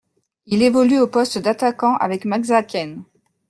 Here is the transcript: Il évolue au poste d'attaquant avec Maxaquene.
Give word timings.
Il 0.47 0.63
évolue 0.63 0.97
au 0.97 1.05
poste 1.05 1.37
d'attaquant 1.37 1.95
avec 1.97 2.25
Maxaquene. 2.25 3.03